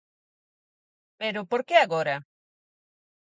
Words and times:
Pero, 1.19 1.39
por 1.51 1.61
que 1.67 1.75
agora? 1.79 2.15